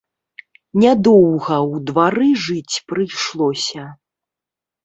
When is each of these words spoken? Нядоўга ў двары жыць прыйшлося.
Нядоўга 0.83 1.57
ў 1.71 1.75
двары 1.89 2.29
жыць 2.47 2.75
прыйшлося. 2.93 3.83